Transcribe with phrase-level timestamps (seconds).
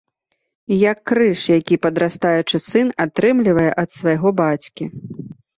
[0.91, 4.83] Як крыж, які падрастаючы сын атрымлівае ад свайго бацькі.